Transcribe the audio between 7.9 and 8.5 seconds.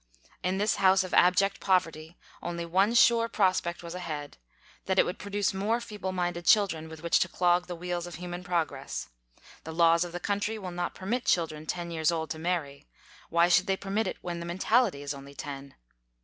of human